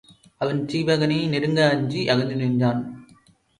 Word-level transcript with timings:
அவன் 0.37 0.61
சீவகனை 0.65 1.19
நெருங்க 1.29 1.69
அஞ்சி 1.69 2.09
அகன்று 2.09 2.35
நின்றான். 2.35 2.81